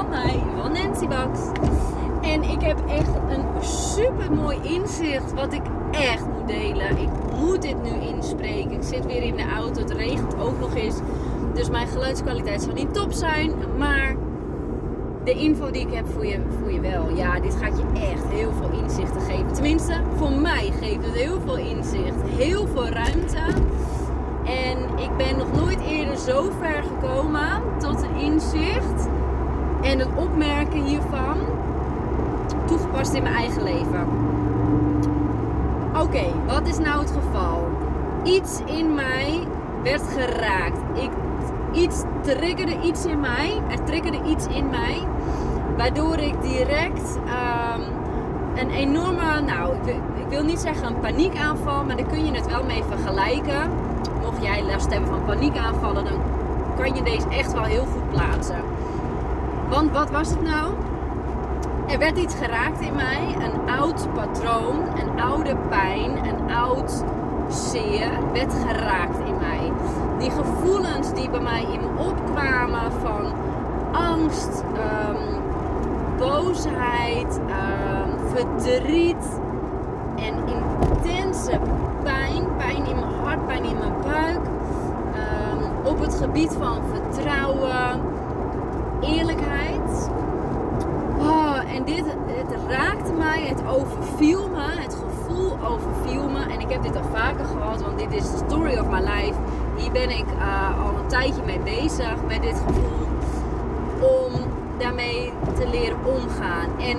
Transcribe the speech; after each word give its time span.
van 0.00 0.08
mij, 0.08 0.42
van 0.60 0.72
Nancy 0.72 1.06
Bax. 1.06 1.40
En 2.22 2.42
ik 2.42 2.60
heb 2.60 2.78
echt 2.88 3.14
een 3.28 3.64
super 3.64 4.32
mooi 4.32 4.58
inzicht 4.62 5.32
wat 5.34 5.52
ik 5.52 5.62
echt 5.90 6.26
moet 6.26 6.46
delen. 6.46 6.98
Ik 6.98 7.08
moet 7.40 7.62
dit 7.62 7.82
nu 7.82 8.08
inspreken. 8.08 8.72
Ik 8.72 8.82
zit 8.82 9.06
weer 9.06 9.22
in 9.22 9.36
de 9.36 9.48
auto, 9.56 9.80
het 9.80 9.90
regent 9.90 10.34
ook 10.38 10.60
nog 10.60 10.74
eens. 10.74 10.96
Dus 11.54 11.70
mijn 11.70 11.86
geluidskwaliteit 11.86 12.62
zal 12.62 12.72
niet 12.72 12.94
top 12.94 13.12
zijn. 13.12 13.52
Maar 13.78 14.16
de 15.24 15.32
info 15.32 15.70
die 15.70 15.86
ik 15.86 15.94
heb 15.94 16.06
voor 16.08 16.26
je, 16.26 16.40
voor 16.60 16.72
je 16.72 16.80
wel. 16.80 17.16
Ja, 17.16 17.40
dit 17.40 17.56
gaat 17.60 17.78
je 17.78 18.00
echt 18.00 18.28
heel 18.28 18.52
veel 18.52 18.82
inzichten 18.82 19.20
geven. 19.20 19.52
Tenminste, 19.52 19.94
voor 20.16 20.32
mij 20.32 20.72
geeft 20.80 21.04
het 21.04 21.14
heel 21.14 21.40
veel 21.46 21.56
inzicht. 21.56 22.22
Heel 22.36 22.66
veel 22.66 22.88
ruimte. 22.88 23.42
En 24.44 24.98
ik 24.98 25.16
ben 25.16 25.36
nog 25.36 25.52
nooit 25.52 25.80
eerder 25.80 26.16
zo 26.16 26.50
ver 26.60 26.82
gekomen 26.82 27.62
tot 27.78 28.02
een 28.02 28.16
inzicht 28.16 29.08
en 29.90 29.98
het 29.98 30.08
opmerken 30.16 30.84
hiervan 30.84 31.36
toegepast 32.66 33.12
in 33.12 33.22
mijn 33.22 33.34
eigen 33.34 33.62
leven. 33.62 34.06
Oké, 36.00 36.24
wat 36.46 36.68
is 36.68 36.78
nou 36.78 37.00
het 37.00 37.10
geval? 37.10 37.68
Iets 38.22 38.60
in 38.64 38.94
mij 38.94 39.46
werd 39.82 40.02
geraakt. 40.02 40.78
Ik, 40.94 41.10
iets 41.72 42.02
triggerde 42.20 42.80
iets 42.82 43.04
in 43.04 43.20
mij. 43.20 43.52
Er 43.70 43.84
triggerde 43.84 44.20
iets 44.26 44.46
in 44.46 44.68
mij. 44.68 45.02
Waardoor 45.76 46.18
ik 46.18 46.42
direct 46.42 47.16
um, 47.16 47.82
een 48.56 48.70
enorme, 48.70 49.40
nou, 49.46 49.74
ik 49.74 49.94
ik 50.16 50.28
wil 50.28 50.44
niet 50.44 50.60
zeggen 50.60 50.86
een 50.86 51.00
paniekaanval, 51.00 51.84
maar 51.84 51.96
daar 51.96 52.06
kun 52.06 52.26
je 52.26 52.32
het 52.32 52.46
wel 52.46 52.64
mee 52.64 52.82
vergelijken. 52.88 53.70
Mocht 54.22 54.42
jij 54.42 54.64
last 54.64 54.92
hebben 54.92 55.08
van 55.08 55.24
paniekaanvallen, 55.24 56.04
dan 56.04 56.20
kan 56.76 56.94
je 56.94 57.02
deze 57.02 57.28
echt 57.28 57.52
wel 57.52 57.62
heel 57.62 57.84
goed 57.84 58.10
plaatsen. 58.10 58.60
Want 59.70 59.90
wat 59.92 60.10
was 60.10 60.28
het 60.28 60.42
nou? 60.42 60.72
Er 61.88 61.98
werd 61.98 62.18
iets 62.18 62.34
geraakt 62.34 62.80
in 62.80 62.94
mij, 62.94 63.36
een 63.38 63.70
oud 63.70 64.14
patroon, 64.14 64.76
een 64.98 65.20
oude 65.20 65.56
pijn, 65.68 66.10
een 66.26 66.54
oud 66.54 67.04
zeer 67.48 68.10
werd 68.32 68.52
geraakt 68.66 69.18
in 69.18 69.38
mij. 69.38 69.72
Die 70.18 70.30
gevoelens 70.30 71.12
die 71.14 71.30
bij 71.30 71.40
mij 71.40 71.62
in 71.62 71.80
me 71.80 71.88
opkwamen 71.98 72.92
van 72.92 73.32
angst, 73.92 74.64
um, 74.74 75.42
boosheid, 76.18 77.40
um, 77.46 78.18
verdriet 78.34 79.40
en 80.16 80.34
intense 80.46 81.60
pijn, 82.02 82.56
pijn 82.56 82.86
in 82.86 82.98
mijn 82.98 83.12
hart, 83.22 83.46
pijn 83.46 83.64
in 83.64 83.78
mijn 83.78 83.94
buik, 84.02 84.40
um, 85.14 85.86
op 85.86 86.00
het 86.00 86.14
gebied 86.14 86.56
van 86.58 86.78
vertrouwen, 86.92 88.00
eerlijkheid. 89.02 90.10
Oh, 91.18 91.58
en 91.74 91.84
dit 91.84 92.04
het 92.26 92.56
raakte 92.68 93.12
mij, 93.12 93.42
het 93.42 93.66
overviel 93.66 94.48
me, 94.48 94.62
het 94.62 94.94
gevoel 94.94 95.58
overviel 95.64 96.28
me. 96.28 96.40
En 96.40 96.60
ik 96.60 96.70
heb 96.70 96.82
dit 96.82 96.96
al 96.96 97.08
vaker 97.14 97.44
gehad, 97.44 97.82
want 97.82 97.98
dit 97.98 98.12
is 98.12 98.30
de 98.30 98.42
story 98.46 98.78
of 98.78 98.88
my 98.88 99.00
life. 99.00 99.34
Hier 99.76 99.92
ben 99.92 100.10
ik 100.10 100.26
uh, 100.38 100.84
al 100.84 100.98
een 100.98 101.06
tijdje 101.06 101.42
mee 101.46 101.58
bezig 101.58 102.14
met 102.28 102.42
dit 102.42 102.62
gevoel. 102.66 103.06
Om 104.00 104.32
daarmee 104.78 105.32
te 105.58 105.68
leren 105.68 105.98
omgaan. 106.04 106.68
En 106.78 106.96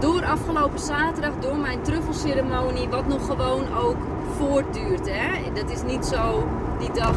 door 0.00 0.24
afgelopen 0.24 0.78
zaterdag, 0.78 1.32
door 1.40 1.56
mijn 1.56 1.82
truffelceremonie, 1.82 2.88
wat 2.88 3.06
nog 3.06 3.26
gewoon 3.26 3.74
ook 3.76 3.96
voortduurt. 4.38 5.10
Hè? 5.10 5.52
Dat 5.52 5.70
is 5.70 5.82
niet 5.82 6.06
zo 6.06 6.44
die 6.78 6.92
dag 6.92 7.16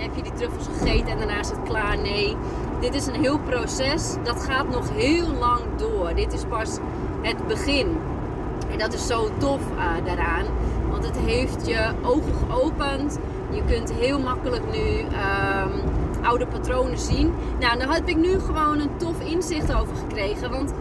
heb 0.00 0.16
je 0.16 0.22
die 0.22 0.32
truffels 0.32 0.66
gegeten 0.66 1.08
en 1.08 1.18
daarna 1.18 1.38
is 1.38 1.48
het 1.48 1.62
klaar. 1.62 1.98
Nee, 1.98 2.36
dit 2.80 2.94
is 2.94 3.06
een 3.06 3.22
heel 3.22 3.38
proces. 3.38 4.14
Dat 4.22 4.42
gaat 4.42 4.68
nog 4.68 4.90
heel 4.94 5.28
lang 5.38 5.60
door. 5.76 6.14
Dit 6.14 6.32
is 6.32 6.44
pas 6.44 6.78
het 7.22 7.46
begin. 7.46 7.96
En 8.70 8.78
dat 8.78 8.92
is 8.92 9.06
zo 9.06 9.28
tof 9.38 9.60
uh, 9.70 10.04
daaraan. 10.04 10.44
Want 10.90 11.04
het 11.06 11.16
heeft 11.16 11.66
je 11.66 11.90
ogen 12.02 12.34
geopend. 12.34 13.18
Je 13.50 13.62
kunt 13.64 13.92
heel 13.92 14.18
makkelijk 14.18 14.62
nu 14.72 14.98
um, 14.98 15.80
oude 16.22 16.46
patronen 16.46 16.98
zien. 16.98 17.32
Nou, 17.60 17.78
daar 17.78 17.94
heb 17.94 18.08
ik 18.08 18.16
nu 18.16 18.38
gewoon 18.38 18.80
een 18.80 18.96
tof 18.96 19.20
inzicht 19.20 19.74
over 19.74 19.96
gekregen. 19.96 20.50
Want 20.50 20.72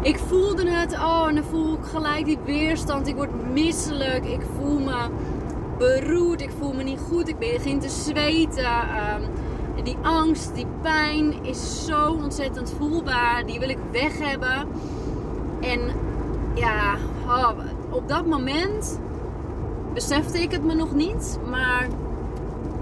ik 0.00 0.18
voelde 0.18 0.70
het. 0.70 0.92
Oh, 0.92 1.24
en 1.28 1.34
dan 1.34 1.44
voel 1.44 1.72
ik 1.72 1.84
gelijk 1.84 2.24
die 2.24 2.38
weerstand. 2.44 3.08
Ik 3.08 3.14
word 3.14 3.52
misselijk. 3.52 4.24
Ik 4.24 4.42
voel 4.56 4.78
me 4.78 5.06
beroerd. 5.78 6.40
Ik 6.40 6.50
voel 6.58 6.72
me 6.72 6.82
niet 6.82 7.00
goed. 7.08 7.28
Ik 7.28 7.38
begin 7.38 7.80
te 7.80 7.88
zweten. 7.88 8.64
Um, 8.64 9.84
die 9.84 9.96
angst, 10.02 10.54
die 10.54 10.66
pijn 10.82 11.44
is 11.44 11.84
zo 11.84 12.18
ontzettend 12.22 12.74
voelbaar. 12.78 13.46
Die 13.46 13.58
wil 13.58 13.68
ik 13.68 13.78
weg 13.92 14.18
hebben. 14.18 14.68
En 15.60 15.80
ja, 16.54 16.94
oh, 17.26 17.50
op 17.90 18.08
dat 18.08 18.26
moment 18.26 19.00
besefte 19.94 20.38
ik 20.38 20.50
het 20.50 20.64
me 20.64 20.74
nog 20.74 20.94
niet. 20.94 21.38
Maar 21.50 21.88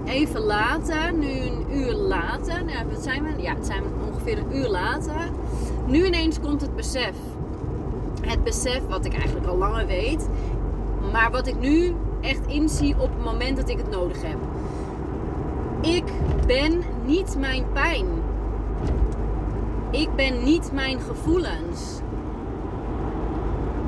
even 0.05 0.41
later, 0.41 1.13
nu 1.13 1.27
een 1.27 1.65
uur 1.71 1.93
later, 1.93 2.65
nou, 2.65 2.85
wat 2.91 3.03
zijn 3.03 3.23
we? 3.23 3.41
Ja, 3.41 3.55
het 3.55 3.65
zijn 3.65 3.83
ongeveer 4.07 4.37
een 4.37 4.55
uur 4.55 4.67
later. 4.67 5.29
Nu 5.85 6.05
ineens 6.05 6.39
komt 6.39 6.61
het 6.61 6.75
besef. 6.75 7.15
Het 8.21 8.43
besef 8.43 8.81
wat 8.87 9.05
ik 9.05 9.13
eigenlijk 9.13 9.47
al 9.47 9.57
langer 9.57 9.85
weet. 9.85 10.29
Maar 11.11 11.31
wat 11.31 11.47
ik 11.47 11.59
nu 11.59 11.95
echt 12.25 12.47
inzie 12.47 12.95
op 12.99 13.09
het 13.09 13.23
moment 13.23 13.57
dat 13.57 13.69
ik 13.69 13.77
het 13.77 13.89
nodig 13.89 14.21
heb. 14.21 14.37
Ik 15.81 16.03
ben 16.47 16.81
niet 17.05 17.35
mijn 17.39 17.65
pijn. 17.73 18.05
Ik 19.91 20.09
ben 20.15 20.43
niet 20.43 20.71
mijn 20.73 20.99
gevoelens. 20.99 21.99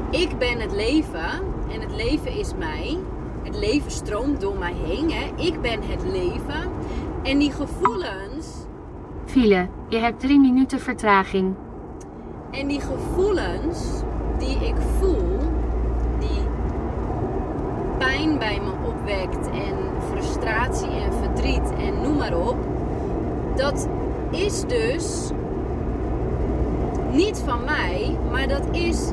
Ik 0.09 0.37
ben 0.37 0.59
het 0.59 0.71
leven 0.71 1.29
en 1.71 1.81
het 1.81 1.95
leven 1.95 2.31
is 2.31 2.55
mij. 2.57 2.97
Het 3.43 3.55
leven 3.55 3.91
stroomt 3.91 4.41
door 4.41 4.57
mij 4.57 4.73
heen. 4.73 5.11
Hè. 5.11 5.43
Ik 5.43 5.61
ben 5.61 5.79
het 5.81 6.03
leven. 6.03 6.71
En 7.23 7.37
die 7.37 7.51
gevoelens. 7.51 8.47
File, 9.25 9.67
je 9.87 9.97
hebt 9.97 10.19
drie 10.19 10.39
minuten 10.39 10.79
vertraging. 10.79 11.55
En 12.51 12.67
die 12.67 12.81
gevoelens 12.81 14.01
die 14.37 14.57
ik 14.57 14.75
voel, 14.99 15.37
bij 18.25 18.59
me 18.63 18.71
opwekt 18.87 19.49
en 19.49 19.75
frustratie 20.11 20.89
en 20.89 21.13
verdriet 21.13 21.71
en 21.79 22.01
noem 22.01 22.17
maar 22.17 22.37
op. 22.37 22.57
Dat 23.55 23.87
is 24.31 24.61
dus 24.61 25.29
niet 27.11 27.43
van 27.45 27.63
mij, 27.65 28.17
maar 28.31 28.47
dat 28.47 28.63
is 28.71 29.11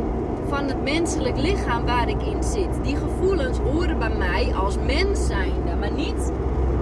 van 0.49 0.65
het 0.69 0.83
menselijk 0.83 1.37
lichaam 1.37 1.87
waar 1.87 2.09
ik 2.09 2.23
in 2.23 2.43
zit. 2.43 2.69
Die 2.83 2.97
gevoelens 2.97 3.59
horen 3.59 3.99
bij 3.99 4.17
mij 4.19 4.53
als 4.55 4.77
mens 4.87 5.27
zijnde, 5.27 5.77
maar 5.81 5.93
niet. 5.93 6.33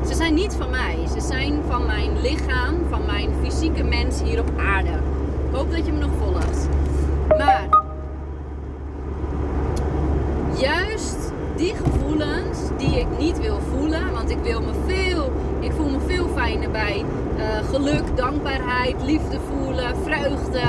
Ze 0.06 0.14
zijn 0.14 0.34
niet 0.34 0.54
van 0.54 0.70
mij. 0.70 0.98
Ze 1.14 1.20
zijn 1.20 1.60
van 1.68 1.86
mijn 1.86 2.20
lichaam, 2.20 2.74
van 2.90 3.06
mijn 3.06 3.30
fysieke 3.42 3.82
mens 3.82 4.22
hier 4.22 4.40
op 4.40 4.50
aarde. 4.58 4.90
Ik 5.48 5.56
hoop 5.56 5.70
dat 5.70 5.86
je 5.86 5.92
me 5.92 5.98
nog 5.98 6.10
volgt. 6.18 6.68
Maar 7.28 7.68
juist 10.56 11.32
die 11.56 11.74
gevoelens 11.74 12.58
die 12.76 13.00
ik 13.00 13.06
niet 13.18 13.40
wil 13.40 13.58
voelen, 13.70 14.12
want 14.12 14.30
ik 14.30 14.38
wil 14.42 14.60
me 14.60 14.72
veel, 14.86 15.32
ik 15.60 15.72
voel 15.72 15.88
me 15.88 15.98
veel 16.06 16.28
fijner 16.34 16.70
bij 16.70 17.04
uh, 17.36 17.68
geluk, 17.68 18.16
dankbaarheid, 18.32 18.94
liefde 19.04 19.38
voelen, 19.40 19.96
vreugde, 20.04 20.60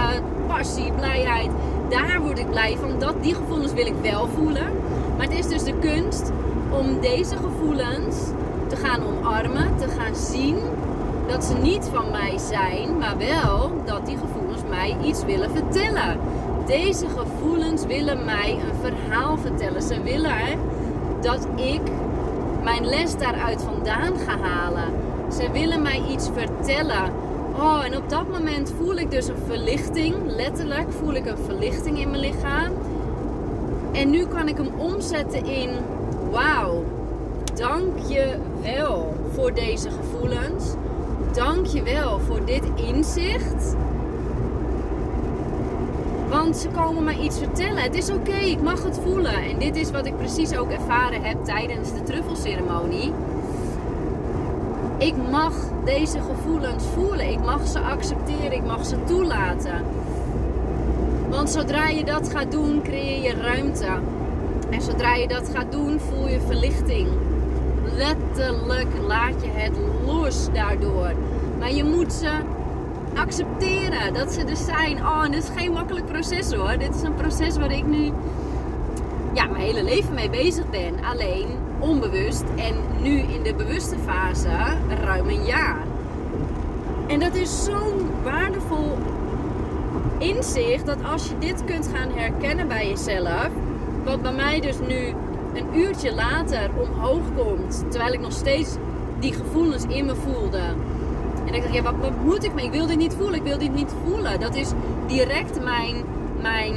passie, 0.48 0.92
blijheid. 0.92 1.50
Daar 1.90 2.22
word 2.22 2.40
ik 2.40 2.50
blij 2.50 2.78
van. 2.78 3.00
Dat, 3.00 3.16
die 3.22 3.36
gevoelens 3.36 3.74
wil 3.74 3.86
ik 3.86 3.96
wel 4.02 4.28
voelen. 4.28 4.72
Maar 5.18 5.28
het 5.28 5.38
is 5.38 5.48
dus 5.48 5.64
de 5.64 5.74
kunst 5.80 6.32
om 6.70 7.00
deze 7.02 7.36
gevoelens 7.36 8.16
te 8.68 8.76
gaan 8.76 9.00
omarmen, 9.06 9.78
te 9.78 9.88
gaan 9.88 10.16
zien 10.16 10.58
dat 11.28 11.44
ze 11.44 11.54
niet 11.54 11.90
van 11.94 12.12
mij 12.12 12.38
zijn, 12.38 12.98
maar 12.98 13.18
wel 13.18 13.72
dat 13.86 14.06
die 14.06 14.18
gevoelens 14.18 14.62
mij 14.70 14.98
iets 15.04 15.26
willen 15.26 15.52
vertellen. 15.52 16.18
Deze 16.66 17.06
gevoelens 17.08 17.86
willen 17.86 18.26
mij 18.26 18.52
een 18.52 18.92
verhaal 18.92 19.38
vertellen. 19.38 19.82
Ze 19.82 20.02
willen 20.02 20.60
dat 21.22 21.48
ik 21.56 21.82
mijn 22.64 22.86
les 22.86 23.18
daaruit 23.18 23.62
vandaan 23.62 24.18
ga 24.28 24.38
halen. 24.38 24.94
Ze 25.32 25.52
willen 25.52 25.82
mij 25.82 26.04
iets 26.10 26.30
vertellen. 26.34 27.23
Oh, 27.56 27.86
en 27.86 27.98
op 27.98 28.10
dat 28.10 28.30
moment 28.30 28.74
voel 28.78 28.96
ik 28.96 29.12
dus 29.12 29.28
een 29.28 29.44
verlichting. 29.48 30.16
Letterlijk 30.26 30.92
voel 30.92 31.14
ik 31.14 31.26
een 31.26 31.38
verlichting 31.38 32.00
in 32.00 32.10
mijn 32.10 32.22
lichaam. 32.22 32.72
En 33.92 34.10
nu 34.10 34.26
kan 34.26 34.48
ik 34.48 34.58
hem 34.58 34.70
omzetten 34.78 35.46
in: 35.46 35.70
wauw, 36.32 36.84
dank 37.56 37.98
je 38.08 38.36
wel 38.62 39.16
voor 39.34 39.54
deze 39.54 39.90
gevoelens. 39.90 40.74
Dank 41.34 41.66
je 41.66 41.84
wel 41.84 42.20
voor 42.20 42.46
dit 42.46 42.64
inzicht. 42.76 43.76
Want 46.30 46.58
ze 46.58 46.68
komen 46.70 47.04
mij 47.04 47.18
iets 47.18 47.38
vertellen. 47.38 47.84
Het 47.84 47.96
is 47.96 48.10
oké, 48.10 48.36
ik 48.36 48.62
mag 48.62 48.84
het 48.84 49.00
voelen. 49.04 49.36
En 49.36 49.60
dit 49.60 49.76
is 49.76 49.92
wat 49.92 50.06
ik 50.06 50.18
precies 50.18 50.58
ook 50.58 50.72
ervaren 50.72 51.22
heb 51.22 51.46
tijdens 51.46 51.94
de 51.94 52.04
truffelceremonie. 52.04 53.12
Ik 55.04 55.14
mag 55.32 55.54
deze 55.86 56.20
gevoelens 56.22 56.84
voelen. 56.94 57.30
Ik 57.30 57.40
mag 57.40 57.68
ze 57.68 57.80
accepteren. 57.80 58.52
Ik 58.52 58.66
mag 58.66 58.86
ze 58.86 59.04
toelaten. 59.04 59.84
Want 61.30 61.50
zodra 61.50 61.88
je 61.88 62.04
dat 62.04 62.30
gaat 62.30 62.52
doen, 62.52 62.82
creëer 62.82 63.24
je 63.24 63.42
ruimte. 63.42 63.88
En 64.70 64.82
zodra 64.82 65.16
je 65.16 65.28
dat 65.28 65.50
gaat 65.54 65.72
doen, 65.72 66.00
voel 66.00 66.28
je 66.28 66.40
verlichting. 66.40 67.08
Letterlijk 67.96 68.88
laat 69.08 69.42
je 69.42 69.50
het 69.50 69.78
los 70.06 70.48
daardoor. 70.54 71.12
Maar 71.60 71.72
je 71.72 71.84
moet 71.84 72.14
ze 72.14 72.32
accepteren 73.16 74.14
dat 74.14 74.34
ze 74.34 74.44
er 74.44 74.58
zijn. 74.58 74.98
Oh, 74.98 75.24
en 75.26 75.32
dit 75.32 75.44
is 75.44 75.50
geen 75.56 75.72
makkelijk 75.72 76.06
proces 76.06 76.54
hoor. 76.54 76.78
Dit 76.78 76.96
is 76.96 77.02
een 77.02 77.16
proces 77.16 77.58
waar 77.58 77.72
ik 77.72 77.86
nu 77.86 78.12
ja, 79.34 79.46
mijn 79.46 79.64
hele 79.64 79.84
leven 79.84 80.14
mee 80.14 80.30
bezig 80.30 80.70
ben. 80.70 80.94
Alleen 81.12 81.48
onbewust 81.84 82.44
en 82.56 82.76
nu 83.02 83.20
in 83.20 83.44
de 83.44 83.54
bewuste 83.54 83.96
fase 84.06 84.50
ruim 85.04 85.30
een 85.30 85.46
jaar. 85.46 85.84
En 87.08 87.20
dat 87.20 87.36
is 87.36 87.64
zo'n 87.64 88.10
waardevol 88.24 88.98
inzicht 90.18 90.86
dat 90.86 90.98
als 91.04 91.28
je 91.28 91.38
dit 91.40 91.64
kunt 91.66 91.90
gaan 91.94 92.10
herkennen 92.12 92.68
bij 92.68 92.88
jezelf, 92.88 93.50
wat 94.04 94.22
bij 94.22 94.34
mij 94.34 94.60
dus 94.60 94.80
nu 94.88 95.14
een 95.54 95.78
uurtje 95.78 96.16
later 96.16 96.70
omhoog 96.76 97.24
komt, 97.36 97.84
terwijl 97.90 98.14
ik 98.14 98.20
nog 98.20 98.32
steeds 98.32 98.76
die 99.20 99.34
gevoelens 99.34 99.84
in 99.84 100.06
me 100.06 100.16
voelde. 100.16 100.62
En 101.46 101.54
ik 101.54 101.62
dacht, 101.62 101.74
ja, 101.74 101.82
wat, 101.82 102.24
moet 102.24 102.44
ik 102.44 102.54
mee? 102.54 102.66
Ik 102.66 102.72
wil 102.72 102.88
dit 102.88 102.98
niet 102.98 103.14
voelen, 103.14 103.36
ik 103.36 103.44
wil 103.44 103.58
dit 103.58 103.74
niet 103.74 103.94
voelen. 104.06 104.40
Dat 104.40 104.56
is 104.56 104.72
direct 105.08 105.64
mijn, 105.64 105.96
mijn 106.42 106.76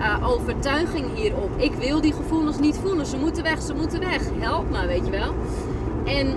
uh, 0.00 0.28
overtuiging 0.30 1.14
hierop. 1.14 1.50
Ik 1.56 1.72
wil 1.72 2.00
die 2.00 2.12
gevoelens 2.12 2.58
niet 2.58 2.76
voelen. 2.76 3.06
Ze 3.06 3.16
moeten 3.16 3.42
weg, 3.42 3.62
ze 3.62 3.74
moeten 3.74 4.00
weg. 4.00 4.22
Help 4.38 4.70
me, 4.70 4.86
weet 4.86 5.04
je 5.04 5.10
wel. 5.10 5.34
En 6.04 6.34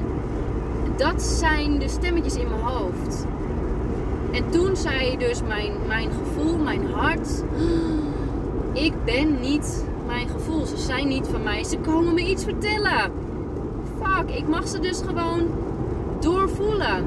dat 0.97 1.21
zijn 1.21 1.79
de 1.79 1.87
stemmetjes 1.87 2.35
in 2.35 2.47
mijn 2.49 2.61
hoofd. 2.61 3.25
En 4.31 4.49
toen 4.49 4.75
zei 4.75 5.17
dus 5.17 5.41
mijn, 5.47 5.71
mijn 5.87 6.09
gevoel, 6.11 6.57
mijn 6.57 6.91
hart. 6.91 7.43
Ik 8.73 8.93
ben 9.05 9.39
niet 9.39 9.85
mijn 10.07 10.29
gevoel. 10.29 10.65
Ze 10.65 10.77
zijn 10.77 11.07
niet 11.07 11.27
van 11.27 11.43
mij. 11.43 11.63
Ze 11.63 11.77
komen 11.77 12.13
me 12.13 12.29
iets 12.29 12.43
vertellen. 12.43 13.11
Fuck, 14.01 14.29
ik 14.29 14.47
mag 14.47 14.67
ze 14.67 14.79
dus 14.79 15.01
gewoon 15.05 15.41
doorvoelen. 16.19 17.05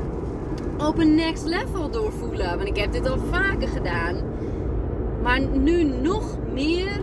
Op 0.78 0.98
een 0.98 1.14
next 1.14 1.44
level 1.44 1.90
doorvoelen. 1.90 2.56
Want 2.56 2.68
ik 2.68 2.76
heb 2.76 2.92
dit 2.92 3.08
al 3.08 3.18
vaker 3.30 3.68
gedaan. 3.68 4.16
Maar 5.22 5.40
nu 5.40 5.82
nog 5.82 6.36
meer 6.56 7.00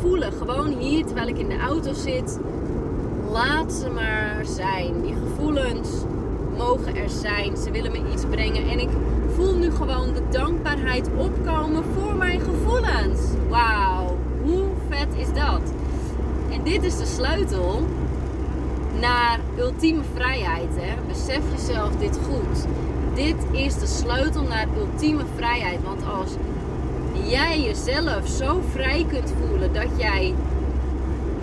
voelen. 0.00 0.32
Gewoon 0.32 0.78
hier 0.78 1.04
terwijl 1.04 1.28
ik 1.28 1.38
in 1.38 1.48
de 1.48 1.58
auto 1.58 1.92
zit. 1.92 2.38
Laat 3.30 3.72
ze 3.72 3.90
maar 3.90 4.44
zijn. 4.44 5.02
Die 5.02 5.14
gevoelens 5.14 5.88
mogen 6.56 6.96
er 6.96 7.10
zijn. 7.10 7.56
Ze 7.56 7.70
willen 7.70 7.92
me 7.92 8.12
iets 8.12 8.24
brengen. 8.30 8.68
En 8.68 8.78
ik 8.78 8.88
voel 9.34 9.54
nu 9.54 9.70
gewoon 9.70 10.12
de 10.12 10.22
dankbaarheid 10.30 11.08
opkomen 11.16 11.84
voor 11.84 12.14
mijn 12.14 12.40
gevoelens. 12.40 13.20
Wauw, 13.48 14.16
hoe 14.42 14.66
vet 14.88 15.08
is 15.16 15.32
dat? 15.34 15.72
En 16.50 16.62
dit 16.64 16.84
is 16.84 16.98
de 16.98 17.06
sleutel 17.06 17.80
naar 19.00 19.40
ultieme 19.58 20.02
vrijheid. 20.14 20.70
Hè? 20.74 20.94
Besef 21.08 21.42
jezelf 21.56 21.96
dit 21.96 22.18
goed. 22.24 22.66
Dit 23.14 23.36
is 23.52 23.78
de 23.78 23.86
sleutel 23.86 24.42
naar 24.42 24.66
ultieme 24.78 25.24
vrijheid. 25.36 25.78
Want 25.84 26.02
als 26.18 26.30
jij 27.26 27.60
jezelf 27.60 28.28
zo 28.28 28.60
vrij 28.72 29.06
kunt 29.08 29.32
voelen 29.40 29.72
dat 29.72 29.88
jij 29.96 30.34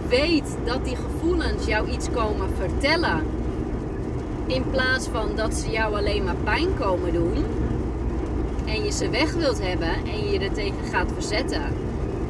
weet 0.07 0.57
dat 0.65 0.85
die 0.85 0.95
gevoelens 0.95 1.65
jou 1.65 1.89
iets 1.89 2.07
komen 2.11 2.49
vertellen. 2.57 3.23
In 4.45 4.69
plaats 4.71 5.07
van 5.07 5.35
dat 5.35 5.53
ze 5.53 5.71
jou 5.71 5.95
alleen 5.95 6.23
maar 6.23 6.35
pijn 6.43 6.67
komen 6.79 7.13
doen. 7.13 7.45
En 8.65 8.83
je 8.83 8.91
ze 8.91 9.09
weg 9.09 9.33
wilt 9.33 9.61
hebben 9.61 9.93
en 10.05 10.29
je 10.31 10.39
er 10.39 10.53
tegen 10.53 10.85
gaat 10.91 11.11
verzetten. 11.13 11.63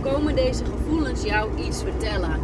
Komen 0.01 0.35
deze 0.35 0.63
gevoelens 0.65 1.23
jou 1.23 1.49
iets 1.67 1.81
vertellen. 1.81 2.39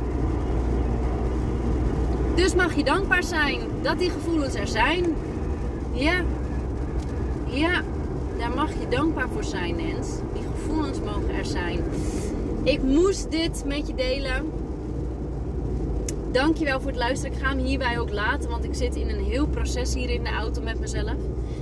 Dus 2.35 2.55
mag 2.55 2.75
je 2.75 2.83
dankbaar 2.83 3.23
zijn 3.23 3.59
dat 3.81 3.99
die 3.99 4.09
gevoelens 4.09 4.55
er 4.55 4.67
zijn. 4.67 5.15
Ja. 5.91 6.21
Ja. 7.45 7.81
Mag 8.55 8.71
je 8.79 8.87
dankbaar 8.89 9.29
voor 9.29 9.43
zijn, 9.43 9.75
Nens. 9.75 10.07
Die 10.33 10.43
gevoelens 10.43 10.99
mogen 10.99 11.35
er 11.35 11.45
zijn. 11.45 11.79
Ik 12.63 12.83
moest 12.83 13.31
dit 13.31 13.63
met 13.65 13.87
je 13.87 13.95
delen. 13.95 14.51
Dankjewel 16.31 16.79
voor 16.79 16.89
het 16.89 16.99
luisteren. 16.99 17.35
Ik 17.35 17.43
ga 17.43 17.49
hem 17.49 17.59
hierbij 17.59 17.99
ook 17.99 18.11
laten, 18.11 18.49
want 18.49 18.63
ik 18.63 18.73
zit 18.73 18.95
in 18.95 19.09
een 19.09 19.23
heel 19.23 19.47
proces 19.47 19.93
hier 19.93 20.09
in 20.09 20.23
de 20.23 20.29
auto 20.29 20.61
met 20.61 20.79
mezelf. 20.79 21.15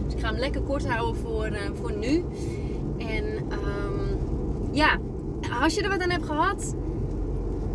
Dus 0.06 0.14
ik 0.14 0.20
ga 0.20 0.30
hem 0.30 0.40
lekker 0.40 0.62
kort 0.62 0.88
houden 0.88 1.22
voor, 1.22 1.48
uh, 1.48 1.58
voor 1.82 1.94
nu. 1.98 2.26
En 2.98 3.26
um, 3.26 4.20
ja, 4.72 4.98
als 5.62 5.76
je 5.76 5.82
er 5.82 5.90
wat 5.90 6.02
aan 6.02 6.10
hebt 6.10 6.26
gehad, 6.26 6.76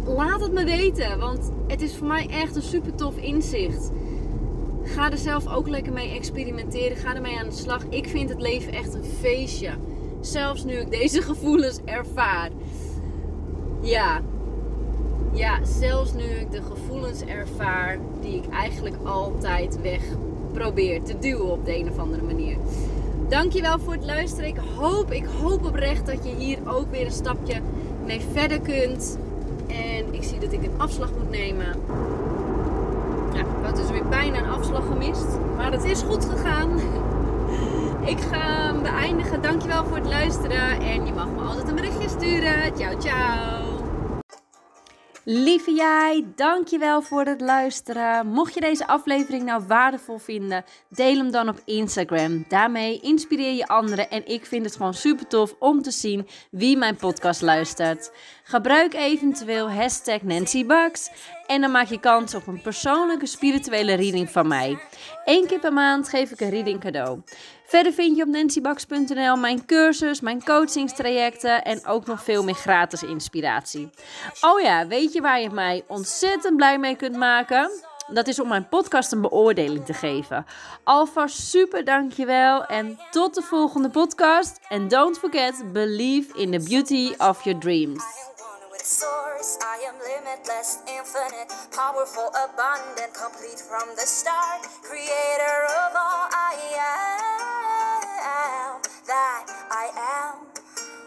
laat 0.05 0.41
het 0.41 0.53
me 0.53 0.65
weten. 0.65 1.19
Want 1.19 1.51
het 1.67 1.83
is 1.83 1.97
voor 1.97 2.07
mij 2.07 2.27
echt 2.31 2.57
een 2.57 2.63
super 2.63 2.95
tof 2.95 3.17
inzicht. 3.17 3.91
Ga 4.85 5.11
er 5.11 5.19
zelf 5.19 5.49
ook 5.49 5.69
lekker 5.69 5.93
mee 5.93 6.15
experimenteren. 6.15 6.97
Ga 6.97 7.15
ermee 7.15 7.39
aan 7.39 7.49
de 7.49 7.55
slag. 7.55 7.85
Ik 7.89 8.09
vind 8.09 8.29
het 8.29 8.41
leven 8.41 8.73
echt 8.73 8.95
een 8.95 9.05
feestje. 9.05 9.71
Zelfs 10.21 10.65
nu 10.65 10.73
ik 10.73 10.91
deze 10.91 11.23
gevoelens 11.31 11.81
ervaar. 11.85 12.51
Ja. 13.81 14.21
Ja, 15.33 15.65
zelfs 15.65 16.13
nu 16.13 16.23
ik 16.23 16.51
de 16.51 16.63
gevoelens 16.63 17.21
ervaar 17.21 17.99
die 18.21 18.37
ik 18.37 18.49
eigenlijk 18.51 18.97
altijd 19.05 19.81
weg 19.81 20.03
probeer 20.53 21.03
te 21.03 21.19
duwen 21.19 21.51
op 21.51 21.65
de 21.65 21.79
een 21.79 21.91
of 21.91 21.99
andere 21.99 22.23
manier. 22.23 22.57
Dankjewel 23.29 23.79
voor 23.79 23.93
het 23.93 24.05
luisteren. 24.05 24.49
Ik 24.49 24.61
hoop, 24.77 25.13
ik 25.13 25.25
hoop 25.25 25.65
oprecht 25.65 26.07
dat 26.07 26.25
je 26.25 26.35
hier 26.35 26.59
ook 26.67 26.91
weer 26.91 27.07
een 27.07 27.13
stapje 27.13 27.61
mee 28.05 28.21
verder 28.33 28.61
kunt. 28.61 29.19
En 29.67 30.15
ik 30.15 30.23
zie 30.23 30.39
dat 30.39 30.53
ik 30.53 30.63
een 30.63 30.79
afslag 30.81 31.11
moet 31.19 31.31
nemen. 31.31 31.67
Ik 33.59 33.65
had 33.65 33.77
dus 33.77 33.91
weer 33.91 34.09
bijna 34.09 34.39
een 34.39 34.51
afslag 34.51 34.87
gemist. 34.87 35.27
Maar 35.57 35.73
het 35.73 35.85
is 35.85 36.03
goed 36.03 36.25
gegaan. 36.25 36.71
Ik 38.05 38.21
ga 38.21 38.41
hem 38.41 38.83
beëindigen. 38.83 39.43
Dankjewel 39.43 39.85
voor 39.85 39.97
het 39.97 40.07
luisteren. 40.07 40.81
En 40.81 41.07
je 41.07 41.13
mag 41.13 41.27
me 41.27 41.41
altijd 41.43 41.69
een 41.69 41.75
berichtje 41.75 42.09
sturen. 42.09 42.77
Ciao, 42.77 43.01
ciao. 43.01 43.64
Lieve 45.27 45.73
jij, 45.73 46.25
dankjewel 46.35 47.03
voor 47.03 47.25
het 47.25 47.41
luisteren. 47.41 48.27
Mocht 48.27 48.55
je 48.55 48.61
deze 48.61 48.87
aflevering 48.87 49.45
nou 49.45 49.63
waardevol 49.67 50.19
vinden, 50.19 50.65
deel 50.89 51.17
hem 51.17 51.31
dan 51.31 51.49
op 51.49 51.61
Instagram. 51.65 52.45
Daarmee 52.49 53.01
inspireer 53.01 53.53
je 53.53 53.67
anderen 53.67 54.11
en 54.11 54.27
ik 54.27 54.47
vind 54.47 54.65
het 54.65 54.77
gewoon 54.77 54.95
super 54.95 55.27
tof 55.27 55.55
om 55.59 55.83
te 55.83 55.91
zien 55.91 56.27
wie 56.51 56.77
mijn 56.77 56.97
podcast 56.97 57.43
luistert. 57.43 58.13
Gebruik 58.43 58.95
eventueel 58.95 59.71
hashtag 59.71 60.23
Nancy 60.23 60.67
en 61.47 61.61
dan 61.61 61.71
maak 61.71 61.89
je 61.89 62.01
kans 62.01 62.35
op 62.35 62.47
een 62.47 62.63
persoonlijke 62.63 63.27
spirituele 63.27 63.95
reading 63.95 64.31
van 64.31 64.49
mij. 64.49 64.79
Eén 65.25 65.47
keer 65.47 65.59
per 65.59 65.73
maand 65.73 66.09
geef 66.09 66.31
ik 66.31 66.41
een 66.41 66.51
reading 66.51 66.81
cadeau. 66.81 67.21
Verder 67.67 67.93
vind 67.93 68.17
je 68.17 68.23
op 68.23 68.29
nancybax.nl 68.29 69.37
mijn 69.37 69.67
cursus, 69.67 70.21
mijn 70.21 70.45
coachingstrajecten 70.45 71.65
en 71.65 71.87
ook 71.87 72.07
nog 72.07 72.25
veel 72.25 72.45
meer 72.45 72.55
gratis 72.55 73.03
inspiratie. 73.03 73.91
Oh 74.41 74.61
ja, 74.61 74.87
weet 74.87 75.13
je 75.13 75.14
waar 75.21 75.41
je 75.41 75.51
mij 75.51 75.85
ontzettend 75.87 76.57
blij 76.57 76.79
mee 76.79 76.97
kunt 76.97 77.17
maken. 77.17 77.71
Dat 78.07 78.27
is 78.27 78.41
om 78.41 78.49
mijn 78.49 78.69
podcast 78.69 79.13
een 79.13 79.21
beoordeling 79.21 79.85
te 79.85 79.95
geven. 79.95 80.47
Alvast 80.85 81.49
super 81.49 81.85
dankjewel 81.85 82.65
en 82.65 82.99
tot 83.11 83.35
de 83.35 83.43
volgende 83.43 83.91
podcast. 83.91 84.61
En 84.69 84.89
don't 84.89 85.19
forget, 85.19 85.73
believe 85.73 86.39
in 86.39 86.51
the 86.51 86.65
beauty 86.69 87.15
of 87.19 87.45
your 87.45 87.61
dreams. 87.61 88.05
source. 88.85 89.57
I 89.63 89.79
am 89.89 89.97
limitless, 89.97 90.79
infinite, 90.87 91.49
powerful, 91.73 92.29
abundant, 92.37 93.15
complete 93.15 93.59
from 93.59 93.89
the 93.97 94.07
start. 94.07 94.61
Creator 94.83 95.57
of 95.85 95.97
all 95.97 96.29
I 96.31 96.55
am, 96.77 98.81
that 99.07 99.45
I 99.71 99.91
am. 99.97 100.54